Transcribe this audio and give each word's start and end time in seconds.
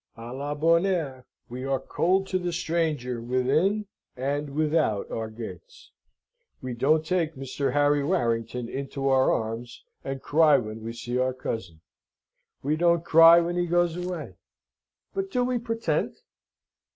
"A 0.17 0.33
la 0.33 0.55
bonne 0.55 0.81
heure! 0.85 1.25
We 1.47 1.63
are 1.63 1.79
cold 1.79 2.25
to 2.29 2.39
the 2.39 2.51
stranger 2.51 3.21
within 3.21 3.85
and 4.17 4.49
without 4.55 5.11
our 5.11 5.29
gates. 5.29 5.91
We 6.59 6.73
don't 6.73 7.05
take 7.05 7.35
Mr. 7.35 7.73
Harry 7.73 8.03
Warrington 8.03 8.67
into 8.67 9.09
our 9.09 9.31
arms, 9.31 9.83
and 10.03 10.19
cry 10.19 10.57
when 10.57 10.81
we 10.83 10.91
see 10.93 11.19
our 11.19 11.35
cousin. 11.35 11.81
We 12.63 12.77
don't 12.77 13.05
cry 13.05 13.41
when 13.41 13.57
he 13.57 13.67
goes 13.67 13.95
away 13.95 14.37
but 15.13 15.29
do 15.29 15.43
we 15.43 15.59
pretend?" 15.59 16.15